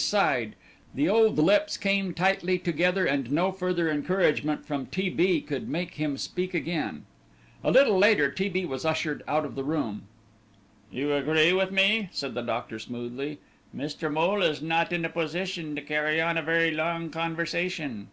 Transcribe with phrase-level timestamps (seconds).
[0.00, 0.56] 's side;
[0.94, 5.10] the old lips came tightly together and no further encouragement from T.
[5.10, 5.42] B.
[5.42, 7.04] could make him speak again.
[7.62, 8.48] A little later T.
[8.48, 8.64] B.
[8.64, 10.04] was ushered out of the room.
[10.90, 13.40] "You agree with me," said the doctor smoothly,
[13.76, 14.10] "Mr.
[14.10, 18.08] Moole is not in a position to carry on a very long conversation."